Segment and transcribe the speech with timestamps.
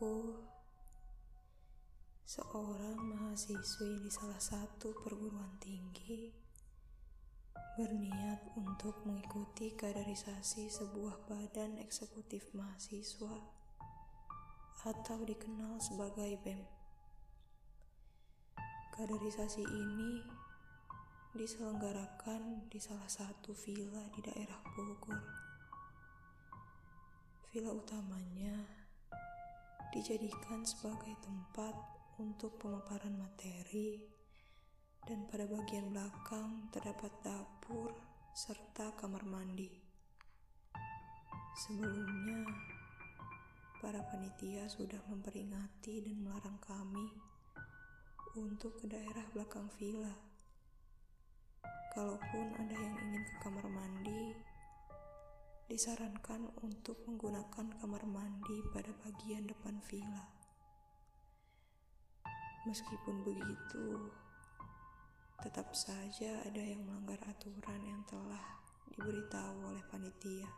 [0.00, 0.32] Aku
[2.24, 6.32] seorang mahasiswi di salah satu perguruan tinggi
[7.76, 13.44] berniat untuk mengikuti kaderisasi sebuah badan eksekutif mahasiswa
[14.88, 16.64] atau dikenal sebagai BEM.
[18.96, 20.24] Kaderisasi ini
[21.36, 25.20] diselenggarakan di salah satu villa di daerah Bogor.
[27.52, 28.79] Villa utamanya
[29.90, 31.74] dijadikan sebagai tempat
[32.22, 33.98] untuk pemaparan materi
[35.02, 37.90] dan pada bagian belakang terdapat dapur
[38.30, 39.66] serta kamar mandi.
[41.66, 42.46] Sebelumnya,
[43.82, 47.10] para panitia sudah memperingati dan melarang kami
[48.38, 50.14] untuk ke daerah belakang villa.
[51.90, 54.38] Kalaupun ada yang ingin ke kamar mandi,
[55.70, 60.26] disarankan untuk menggunakan kamar mandi pada bagian depan villa.
[62.66, 64.10] Meskipun begitu,
[65.38, 68.42] tetap saja ada yang melanggar aturan yang telah
[68.90, 70.50] diberitahu oleh panitia.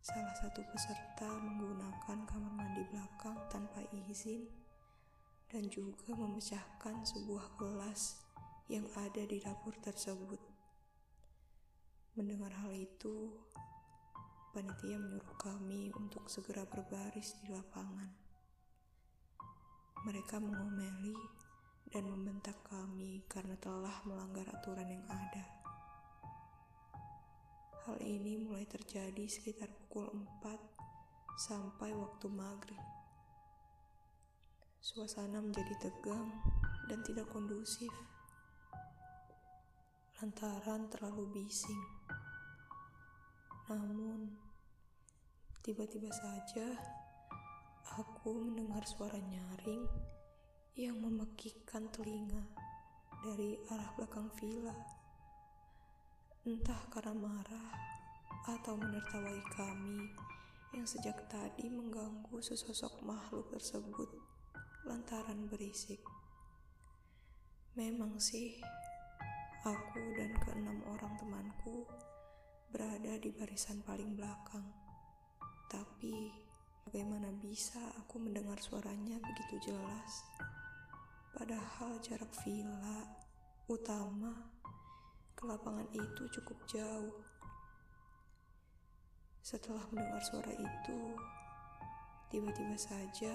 [0.00, 4.48] Salah satu peserta menggunakan kamar mandi belakang tanpa izin
[5.52, 8.24] dan juga memecahkan sebuah gelas
[8.72, 10.49] yang ada di dapur tersebut.
[12.20, 13.32] Mendengar hal itu,
[14.52, 18.12] panitia menyuruh kami untuk segera berbaris di lapangan.
[20.04, 21.16] Mereka mengomeli
[21.88, 25.48] dan membentak kami karena telah melanggar aturan yang ada.
[27.88, 30.12] Hal ini mulai terjadi sekitar pukul
[30.44, 32.84] 4 sampai waktu maghrib.
[34.76, 36.28] Suasana menjadi tegang
[36.84, 37.88] dan tidak kondusif
[40.20, 41.99] lantaran terlalu bising.
[43.70, 44.34] Namun,
[45.62, 46.74] tiba-tiba saja
[47.94, 49.86] aku mendengar suara nyaring
[50.74, 52.50] yang memekikkan telinga
[53.22, 54.74] dari arah belakang villa.
[56.42, 57.70] Entah karena marah
[58.50, 60.02] atau menertawai kami
[60.74, 64.10] yang sejak tadi mengganggu sesosok makhluk tersebut
[64.82, 66.02] lantaran berisik.
[67.78, 68.58] Memang sih,
[69.60, 71.84] Aku dan keenam orang temanku
[72.70, 74.62] berada di barisan paling belakang.
[75.66, 76.30] Tapi,
[76.86, 80.26] bagaimana bisa aku mendengar suaranya begitu jelas?
[81.34, 83.06] Padahal jarak villa
[83.70, 84.34] utama
[85.34, 87.22] ke lapangan itu cukup jauh.
[89.42, 91.00] Setelah mendengar suara itu,
[92.30, 93.34] tiba-tiba saja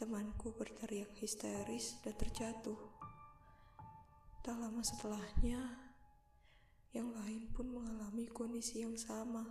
[0.00, 2.78] temanku berteriak histeris dan terjatuh.
[4.44, 5.84] Tak lama setelahnya,
[6.94, 7.33] yang lain
[8.24, 9.44] mengalami kondisi yang sama.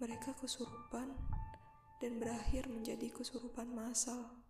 [0.00, 1.12] Mereka kesurupan
[2.00, 4.40] dan berakhir menjadi kesurupan massal.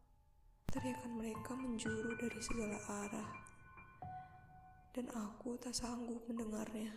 [0.70, 3.30] Teriakan mereka menjuru dari segala arah,
[4.94, 6.94] dan aku tak sanggup mendengarnya.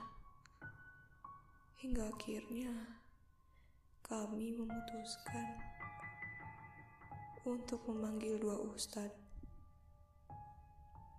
[1.82, 2.74] Hingga akhirnya
[4.06, 5.58] kami memutuskan
[7.46, 9.26] untuk memanggil dua ustadz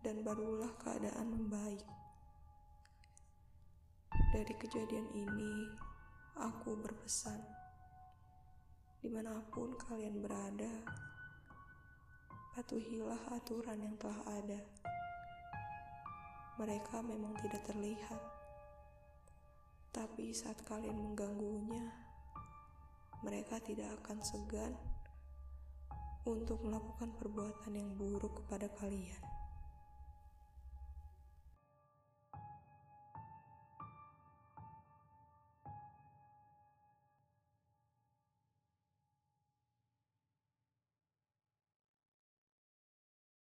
[0.02, 1.86] dan barulah keadaan membaik.
[4.28, 5.64] Dari kejadian ini,
[6.36, 7.40] aku berpesan,
[9.00, 10.68] di mana pun kalian berada,
[12.52, 14.60] patuhilah aturan yang telah ada.
[16.60, 18.20] Mereka memang tidak terlihat,
[19.96, 21.88] tapi saat kalian mengganggunya,
[23.24, 24.76] mereka tidak akan segan
[26.28, 29.47] untuk melakukan perbuatan yang buruk kepada kalian.